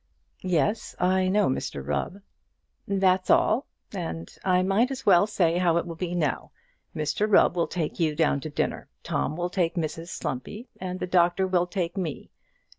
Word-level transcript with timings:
"Yes; 0.41 0.95
I 0.99 1.27
know 1.27 1.47
Mr 1.47 1.85
Rubb." 1.87 2.21
"That's 2.87 3.29
all; 3.29 3.67
and 3.91 4.35
I 4.43 4.63
might 4.63 4.89
as 4.89 5.05
well 5.05 5.27
say 5.27 5.59
how 5.59 5.77
it 5.77 5.85
will 5.85 5.93
be 5.95 6.15
now. 6.15 6.49
Mr 6.95 7.31
Rubb 7.31 7.55
will 7.55 7.67
take 7.67 7.99
you 7.99 8.15
down 8.15 8.39
to 8.39 8.49
dinner. 8.49 8.89
Tom 9.03 9.35
will 9.37 9.51
take 9.51 9.75
Mrs 9.75 10.07
Slumpy, 10.07 10.67
and 10.79 10.99
the 10.99 11.05
doctor 11.05 11.45
will 11.45 11.67
take 11.67 11.97
me. 11.97 12.31